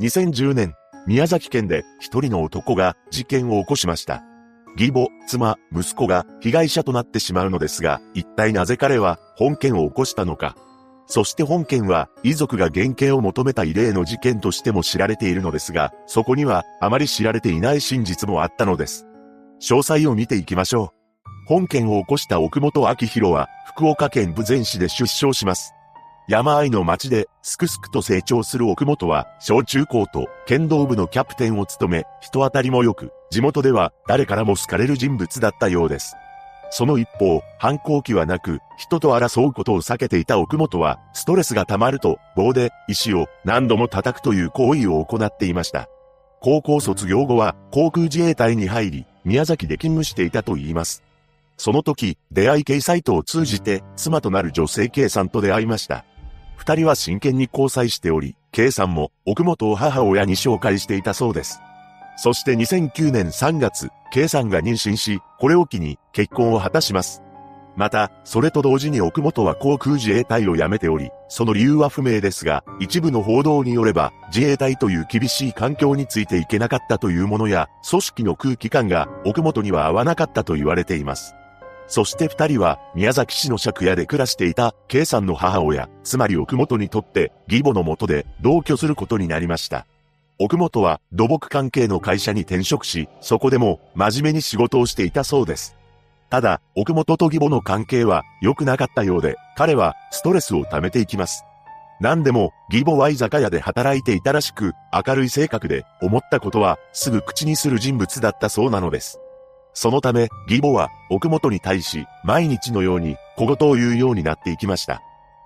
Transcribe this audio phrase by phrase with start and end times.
[0.00, 0.74] 2010年、
[1.06, 4.22] 宮崎県で一人の男が事件を起こしました。
[4.76, 10.54] 義母、妻、息子が被害者となってしまうのですが、一体なぜ彼は本件を起こしたのか。
[11.06, 19.06] そして本件は遺族が原型を求めた異例の事件としても知られているのですが、そこにはあまり知られていない真実もあったのです。
[19.62, 20.96] 詳細を見ていきましょう。
[21.46, 25.75] 本件を起こした奥本明宏は福岡県武前市で出生します。
[26.28, 36.16] 山あいの町ですくすくと成長する奥本は、小中高と剣道部のキャプテンを務め、人当たりも良く、地元では誰からも好かれる人物だったようです。
[36.70, 45.88] その一方、反抗期はなく、人と争うことを避けていた奥本は、ストレスが溜まると、棒で石を何度も叩くという行為を行っていました。
[46.40, 51.04] 高校卒業後は、航空自衛隊に入り、宮崎で勤務していたと言います。
[51.56, 56.04] その時、出会い系サイトを通じて、妻となる女性 K さんと出会いました。
[56.56, 61.60] 二人は真剣に交際しており、K さんも奥本を母親に紹介していたそうです。
[62.16, 67.22] そして2009年3月、K さんが妊娠し、これを機に結婚を果たします。
[67.76, 81.34] また、それと同時に奥本は航空自衛隊を辞めており、その理由は不明ですが、一部の報道によれば、自衛隊という厳しい環境についていけなかったというものや、組織の空気感が奥本には合わなかったと言われています。
[81.88, 89.86] そして二人は宮崎市の借家で暮らしていた K さんの母親、つまり奥本にとって義母のもとで同居することになりました。
[90.38, 95.76] 奥本は土木関係の会社に転職し、そこでも真面目に仕事をしていたそうです。
[96.28, 101.44] ただ、奥本と義母の関係は良くなかったようで、彼はストレスを溜めていきます。
[102.00, 109.20] 何でも、義母は居酒屋で働いていたらしく、明るい性格で、思ったことはすぐ口にする人物だったそうなのです。
[109.76, 115.02] そのため、義母は奥本に対し、毎日のように小言を言うようになっていきました。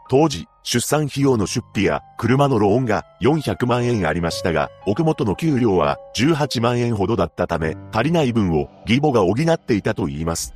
[0.08, 10.54] 当時、出産費用の出費や車のローンが400万円ありましたが、奥本の給料は18万円ほどだったため、足りない分を義母が補っていたと言います。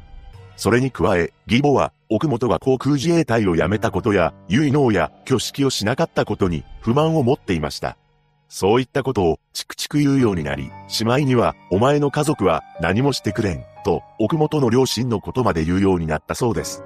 [0.56, 7.96] それに加え、義母は奥本が航空自衛隊を辞めたことや、結納や挙式をしなかったことに不満を持っていました。
[8.57, 16.85] そういったことをチクチク言うようになり、しまいには、お前の家族は何もしてくれん、と、奥本の両親のことまで言うようになったそうです。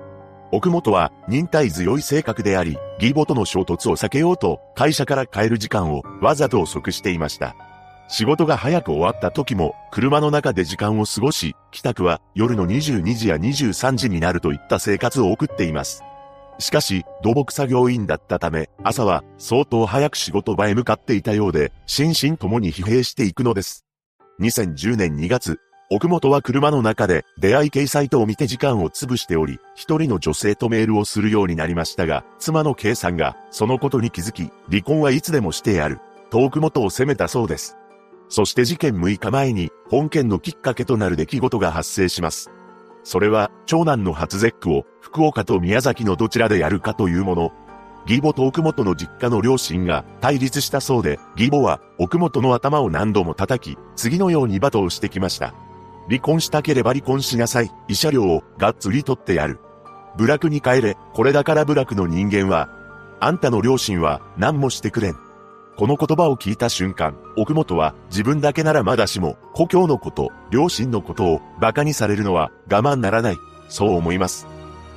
[0.51, 7.55] 奥本は忍耐強い性格であり、義母との衝突を避けようと、会社から帰る時間をわざと遅くしていました。
[8.09, 16.03] 仕事が早く終わった時も、車の中で時間を過ごし、帰宅は夜の22時や23時になるといった生活を送っています。
[16.59, 23.85] しかし、土木作業員だったため、朝は相当早く仕事場へ向かっていたようで、心身ともに疲弊していくのです。
[24.41, 25.59] 2010年2月、
[25.91, 37.77] 奥本は車の中で出会い系サイトを見て時間を潰しており、一人の女性とメールをするようになりましたが、妻の K さんがそのことに気づき、離婚はいつでもしてやる、と奥本を責めたそうです。
[38.29, 42.51] そして事件6日前に本件のきっかけとなる出来事が発生します。
[43.05, 47.53] それは、長男の初絶句を、福岡と宮崎のどちらでやるかというもの。
[48.07, 55.55] 義母と奥本の実家の両親が対立したそうで、義母は奥本の頭を何度も叩き、次のように罵倒してきました。
[56.09, 57.71] 離婚したければ離婚しなさい。
[57.89, 59.61] 慰謝料をがっつり取ってやる。
[60.17, 60.97] 部落に帰れ。
[61.13, 62.71] これだから部落の人間は、
[63.21, 65.28] あんたの両親は何もしてくれん。
[65.79, 73.37] この言葉を聞いた瞬間、奥本は自分だけならまだしも、故郷のこと、両親のことを馬鹿にされるのは我慢ならない。
[73.69, 74.49] そう思います。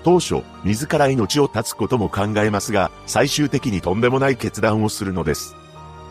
[0.04, 5.56] 当初、自ら命を絶つことも考えますが、最終的にとんでもない決断をするのです。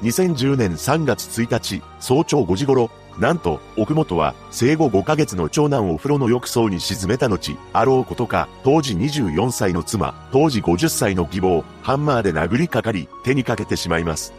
[0.03, 14.33] 2010年3月1日、早朝5時頃、なんと、奥本は生後5ヶ月の長男を風呂の浴槽に沈めた後、あろうことか、当時24歳の妻、当時50歳の義母をハンマーで殴りかかり、手にかけてしまいます。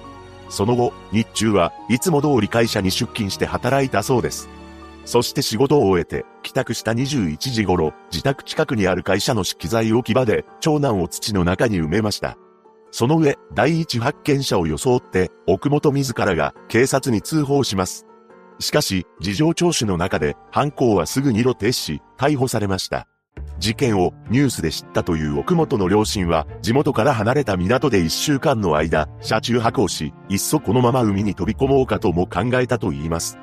[0.52, 4.50] その後、日中はいつも通り会社に出勤して働いたそうです。
[5.06, 12.38] そして仕事を終えて、帰宅した21時頃、自宅近くにある会社の資機材置き場で、長男を土の中に埋めました。
[12.92, 18.06] その上、第一発見者を装って、奥本自らが警察に通報します。
[18.60, 23.08] しかし、事情聴取の中で、犯行はすぐに露呈し、逮捕されました。
[23.62, 33.38] 事件をニュースで知ったという奥本の両親は、地元から離れた港で一週間の間、車中泊をし、いっそこのまま海に飛び込もうかとも考えたと言います。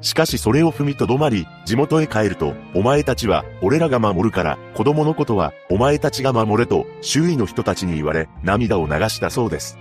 [0.00, 9.78] しかしそれを踏みとどまり、地元へ帰ると、お前たちは、俺らが守るから、子供のことは、お前たちが守れと、周囲の人たちに言われ、涙を流したそうです。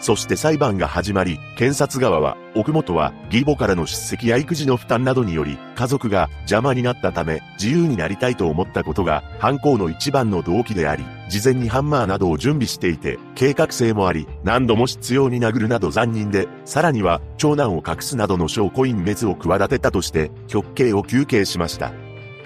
[0.00, 21.92] そして裁判が始まり、検察側は、奥本は、義母からの出席や育児の負担などにより、家族が邪魔になったため、自由になりたいと思ったことが、犯行の一番の動機であり、事前にハンマーなどを準備していて、計画性もあり、何度も必要に殴るなど残忍で、さらには、長男を隠すなどの証拠隠滅を企てたとして、極刑を求刑しました。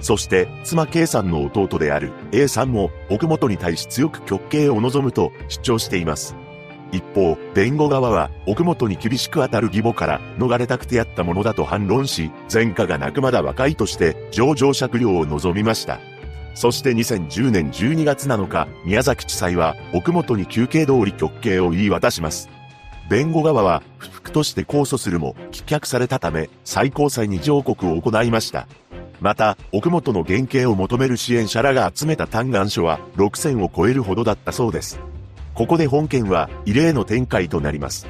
[0.01, 6.35] そして、妻 K さんの弟である A さんも、奥本に対し強く極刑を望むと主張しています。
[6.93, 15.99] 一方、弁護側は、奥本に厳しく当たる義母から逃れたくてやったものだと反論し、前科がなくまだ若いとして、上場酌量を望みました。
[16.55, 22.51] そして2010年12月7日、宮崎地裁は、奥本に休刑通り極刑を言い渡します。
[23.09, 28.69] 弁護側は、不服として控訴するも、棄却されたため、最高裁に上告を行いました。
[29.23, 35.01] また、奥本の減刑を求める支援者らが集めた嘆願書は、6000を超えるほどだったそうです。
[35.55, 38.07] ここで本件は異例の展開となります。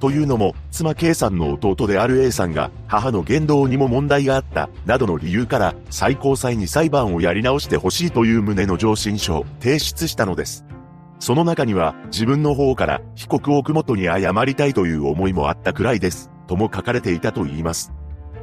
[0.00, 10.64] というのも、妻 K さんの弟である A さんが、母の言動にも問題があった、などの理由から、最高裁に裁判をやり直してほしいという旨の上申書を提出したのです。
[11.18, 17.92] その中には、自分の方から被告奥元に謝りたいという思いもあったくらいです、とも書かれていたと言います。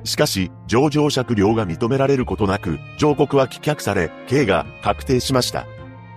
[0.04, 5.66] しかし、上場酌量が認められることなく、上告は棄却され、刑が確定しました。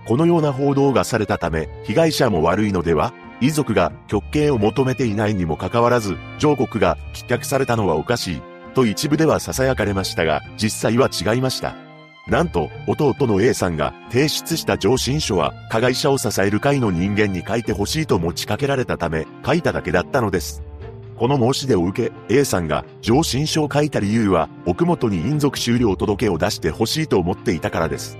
[0.07, 8.41] このような報道がされたため、被害者も悪いのでは遺族が極刑を求めていないにもかかわらず、上告が棄却されたのはおかしい、
[8.75, 11.75] と一部では囁かれましたが、実際は違いました。
[12.27, 20.61] なんと、弟の A さんが提出した上申書は、加害者を支える会の人間に書いてほしいと持ちかけられたため、書いただけだったのです。
[21.17, 28.19] この申し出を受け、A さんが上申書を書いた理由は、奥本に陰族終了届を出してほしいと思っていたからです。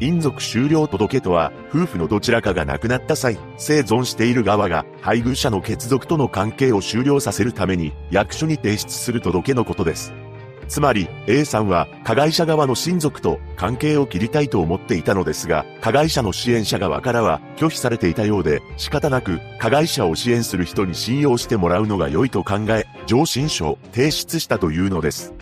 [0.00, 10.12] 陰族終了届とは、夫婦のどちらかが亡くなった際、生存している側が配偶者の血族との関係を終了させるために役所に提出する届けのことです。
[10.68, 25.37] つまり、A さんは加害者側の親族と関係を切りたいと思っていたのですが、加害者の支援者側からは拒否されていたようで、仕方なく加害者を支援する人に信用してもらうのが良いと考え、上申書を提出したというのです。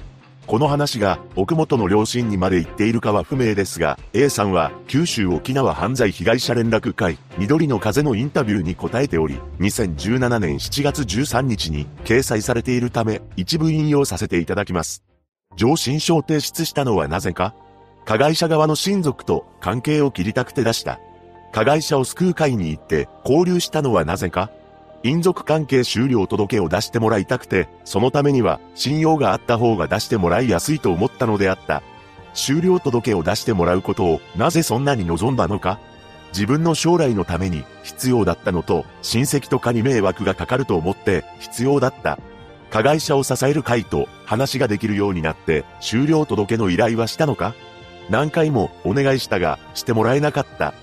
[0.47, 15.03] この話が奥本の両親にまで言っているかは不明ですが、A さんは九州沖縄犯罪被害者連絡会、緑の風のインタビューに答えており、2017年7月13日に掲載されているため、一部引用させていただきます。
[15.57, 17.55] 上申書を提出したのはなぜか
[18.05, 21.01] 加害者側の親族と関係を切りたくて出した。
[21.53, 24.51] 加害者を救う会に行って交流したのはなぜか
[25.03, 31.83] 陰族関係終了届を出してもらいたくて、そのためには信用があった方が出してもらいやすいと思ったのであった。
[32.35, 35.79] 終了届を出してもらうことをなぜそんなに望んだのか
[36.33, 42.19] 自分の将来のために必要だったのと、親戚とかに迷惑がかかると思って必要だった。
[42.71, 47.55] 加害者を支える会と話ができるようになって終了届の依頼はしたのか
[48.11, 50.75] 何回もお願いしたがしてもらえなかった。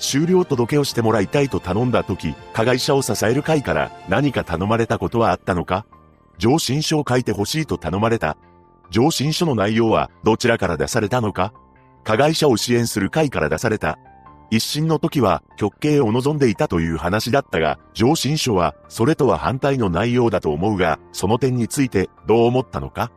[0.00, 5.86] 終了届をしてもらいたいと頼んだ時、加害者を支える会から何か頼まれたことはあったのか？
[6.38, 8.36] 上申書を書いてほしいと頼まれた。
[8.90, 11.52] 上申書の内容はどちらから出されたのか？
[12.02, 13.98] 加害者を支援する会から出された。
[14.50, 23.12] 一審の時は極刑を望んでいたという話だったが、上申書はそれとは反対の内容だと思うが、その点についてどう思ったのか？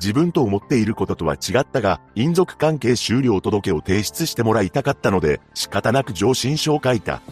[0.00, 7.22] 自分と思っていることとは違ったが、陰族関係終了届を提出してもらいたかったので、仕方なく上申書を書いた。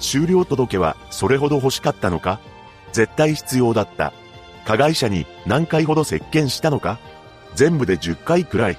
[0.00, 2.40] 終了届はそれほど欲しかったのか？
[2.92, 4.12] 絶対必要だった。
[4.64, 6.98] 加害者に何回ほど接見したのか？
[7.54, 8.78] 全部で10回くらい。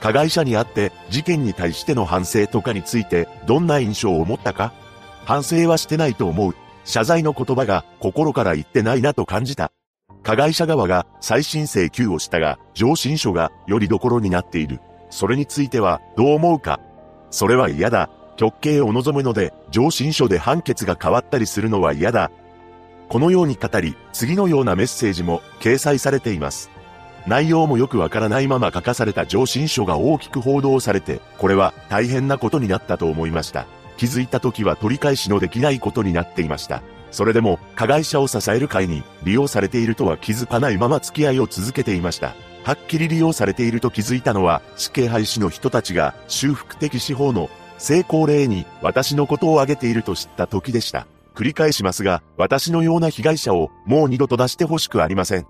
[0.00, 4.72] 加害者に会って事件に対しての反省とかについてどんな印象を持ったか？
[5.24, 6.54] 反省はしてないと思う。
[6.84, 9.70] 謝罪の言葉が心から言ってないなと感じた。
[10.22, 14.80] 加害者側が再審請求をしたが、上申書がよりどころになっている。
[15.10, 16.80] それについてはどう思うか
[17.30, 18.10] それは嫌だ。
[18.36, 22.30] 極刑を望むので、上申書で判決が変わったりするのは嫌だ。
[23.08, 26.70] このように語り、次のようなメッセージも掲載されています。
[27.26, 33.66] 内容もよくわからないまま書かされた上申書が大きく報道されて、これは大変なことになったと思いました。
[33.96, 36.82] 気づいた時は取り返しのできないことになっていました。
[37.10, 42.34] それでも、加害者を支える会に利用されているとは気づかないまま付き合いを続けていました。
[42.64, 51.06] はっきり利用されていると気づいたのは、死刑廃止の人たちが修復的司法の成功例に私のことを挙げていると知った時でした。
[51.34, 55.46] 繰り返しますが、私のような被害者をもう二度と出してほしくありません。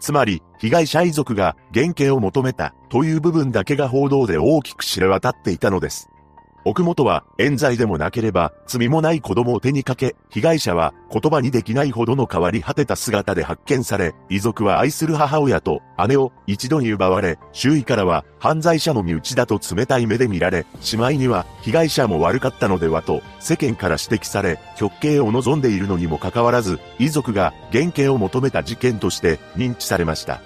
[0.00, 6.08] つまり、被害者遺族が減刑を求めたという部分だけが報道で大きく知れ渡っていたのです。
[6.64, 30.40] 奥本は冤罪でもなければ罪もない子供を手にかけ、被害者は言葉にできないほどの変わり果てた姿で発見され、遺族は愛する母親と姉を一度に奪われ、周囲からは犯罪者の身内だと冷たい目で見られ、しまいには被害者も悪かったのではと世間から指摘され、極刑を望んでいるのにもかかわらず、遺族が減刑を求めた事件として認知されました。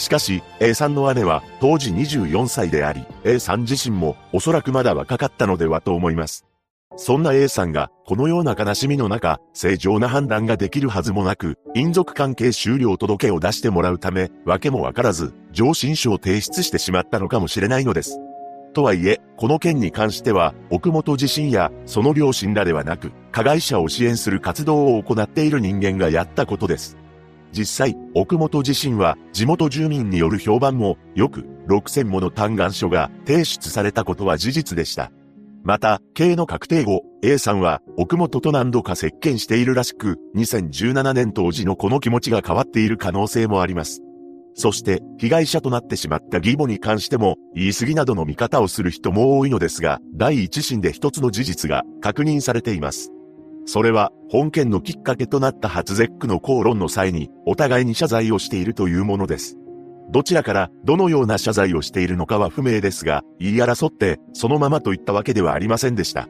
[0.00, 6.46] しかし、A さんの姉は当時24歳であり、A さん自身もおそらくまだ若かったのではと思います。
[6.96, 18.18] そんな A さんが、このような悲しみの中、正常な判断ができるはずもなく、陰族関係終了届を出してもらうため、わけもわからず、上申書を提出してしまったのかもしれないのです。
[18.72, 26.96] とはいえ、この件に関しては、奥本自身やその両親らではなく、加害者を支援する活動を行っている人間がやったことです。
[27.52, 35.10] 実際、奥本自身は地元住民による評判もよく6000もの嘆願書が提出されたことは事実でした。
[35.62, 44.00] また、刑の確定後、A さんは奥本と何度か接見しているらしく、2017年当時のこの気持ちが変わっている可能性もあります。
[44.54, 53.12] そして、被害者となってしまった義母に関しても、言い過ぎなどの見方をする人も多いのですが、第一審で一つの事実が確認されています。
[53.66, 59.56] それは、本件のきっかけとなった初絶句の口論の際に、お互いに謝罪をしているというものです。
[60.10, 66.28] どちらからどのような謝罪をしているのかは不明ですが、言い争ってそのままといったわけではありませんでした。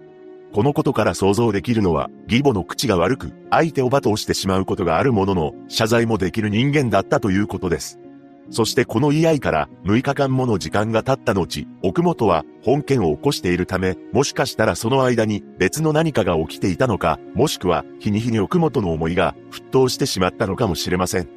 [0.52, 8.00] このことから想像できるのは、義母の口が悪く、相手を罵倒してしまうことがあるものの、謝罪もできる人間だったということです。
[8.50, 21.28] そしてこの言い合いから6日間もの時間が経った後、奥本は本件を起こしているため、もしかしたらその間に別の何かが起きていたのか、もしくは日に日に奥本の思いが沸騰してしまったのかもしれません。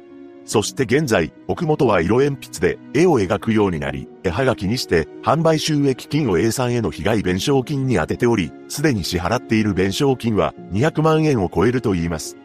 [0.44, 12.36] そして現在、奥本は色鉛筆で絵を描くようになり、絵はがきにして販売収益金を A さんへの被害弁償金に充てており、すでに支払っている弁償金は200万円を超えると言います。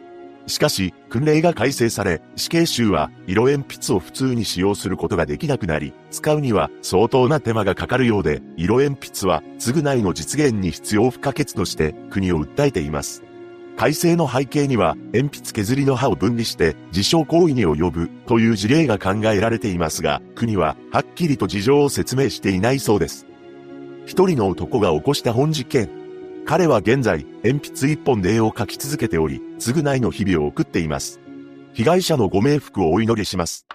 [0.46, 13.22] しかし、訓令が改正され、死刑囚は色鉛筆を普通に使用することができなくなり、使うには相当な手間がかかるようで、色鉛筆は償いの実現に必要不可欠として国を訴えています。
[13.76, 23.26] 改正の背景には、鉛筆削りの刃を分離して自傷行為に及ぶという事例が考えられていますが、国ははっきりと事情を説明していないそうです。
[24.04, 25.99] 一人の男が起こした本事件。
[26.50, 31.20] 彼は現在、鉛筆一本で絵を描き続けており、償いの日々を送っています。
[31.74, 33.68] 被害者のご冥福をお祈りします。